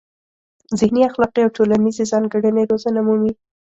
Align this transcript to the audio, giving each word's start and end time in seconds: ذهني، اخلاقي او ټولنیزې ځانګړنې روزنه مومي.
ذهني، 0.79 1.01
اخلاقي 1.09 1.41
او 1.45 1.49
ټولنیزې 1.57 2.03
ځانګړنې 2.11 2.63
روزنه 2.71 3.01
مومي. 3.07 3.31